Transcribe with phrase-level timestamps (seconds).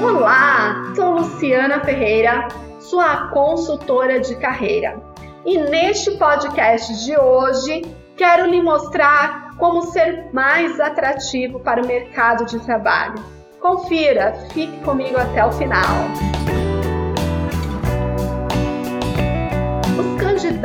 [0.00, 2.48] Olá, sou Luciana Ferreira,
[2.80, 4.98] sua consultora de carreira.
[5.44, 7.82] E neste podcast de hoje,
[8.16, 13.22] quero lhe mostrar como ser mais atrativo para o mercado de trabalho.
[13.60, 15.84] Confira, fique comigo até o final.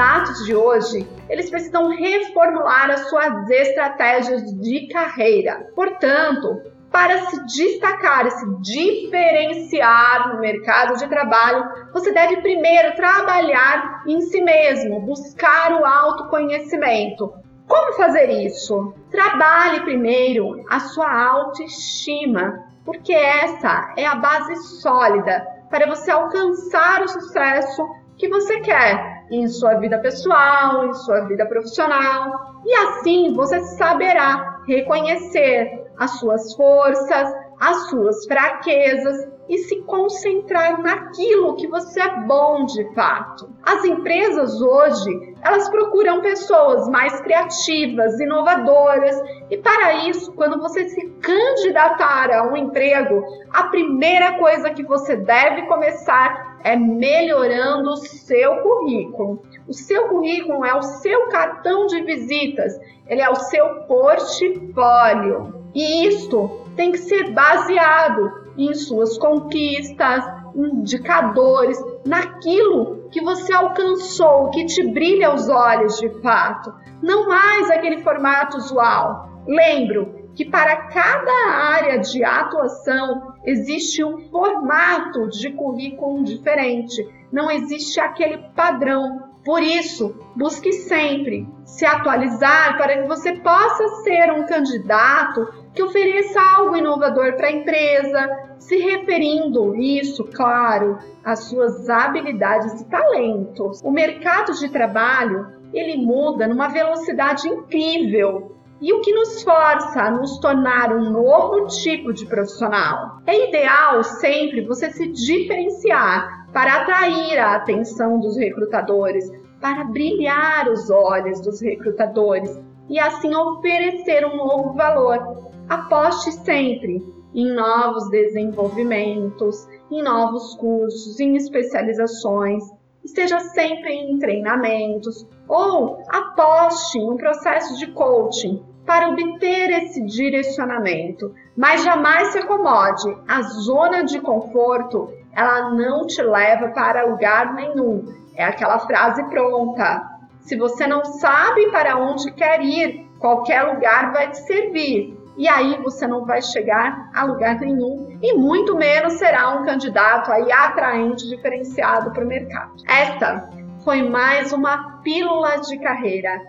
[0.00, 5.68] Candidatos de hoje, eles precisam reformular as suas estratégias de carreira.
[5.74, 6.58] Portanto,
[6.90, 14.22] para se destacar e se diferenciar no mercado de trabalho, você deve primeiro trabalhar em
[14.22, 17.34] si mesmo, buscar o autoconhecimento.
[17.68, 18.94] Como fazer isso?
[19.10, 27.08] Trabalhe primeiro a sua autoestima, porque essa é a base sólida para você alcançar o
[27.08, 27.86] sucesso
[28.20, 32.62] que você quer em sua vida pessoal, em sua vida profissional.
[32.64, 41.56] E assim você saberá reconhecer as suas forças, as suas fraquezas e se concentrar naquilo
[41.56, 43.50] que você é bom de fato.
[43.62, 51.04] As empresas hoje, elas procuram pessoas mais criativas, inovadoras, e para isso, quando você se
[51.20, 58.56] candidatar a um emprego, a primeira coisa que você deve começar é melhorando o seu
[58.58, 59.42] currículo.
[59.66, 65.60] O seu currículo é o seu cartão de visitas, ele é o seu portfólio.
[65.74, 74.64] E isto tem que ser baseado em suas conquistas, indicadores, naquilo que você alcançou, que
[74.64, 76.72] te brilha os olhos de fato,
[77.02, 79.28] não mais aquele formato usual.
[79.46, 88.00] Lembro que para cada área de atuação existe um formato de currículo diferente, não existe
[88.00, 89.29] aquele padrão.
[89.50, 95.44] Por isso, busque sempre se atualizar para que você possa ser um candidato
[95.74, 98.28] que ofereça algo inovador para a empresa,
[98.60, 103.80] se referindo isso, claro, às suas habilidades e talentos.
[103.82, 108.56] O mercado de trabalho, ele muda numa velocidade incrível.
[108.80, 113.18] E o que nos força a nos tornar um novo tipo de profissional?
[113.26, 119.24] É ideal sempre você se diferenciar para atrair a atenção dos recrutadores,
[119.60, 125.50] para brilhar os olhos dos recrutadores e assim oferecer um novo valor.
[125.68, 127.00] Aposte sempre
[127.34, 132.64] em novos desenvolvimentos, em novos cursos, em especializações.
[133.04, 141.32] Esteja sempre em treinamentos ou aposte em um processo de coaching para obter esse direcionamento.
[141.56, 143.16] Mas jamais se acomode.
[143.28, 148.19] A zona de conforto, ela não te leva para lugar nenhum.
[148.40, 150.02] É aquela frase pronta.
[150.40, 155.78] Se você não sabe para onde quer ir, qualquer lugar vai te servir e aí
[155.82, 161.28] você não vai chegar a lugar nenhum e muito menos será um candidato aí atraente,
[161.28, 162.72] diferenciado para o mercado.
[162.88, 163.50] Esta
[163.84, 166.40] foi mais uma pílula de carreira.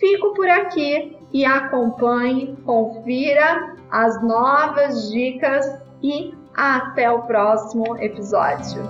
[0.00, 5.64] Fico por aqui e acompanhe, confira as novas dicas
[6.02, 8.82] e até o próximo episódio.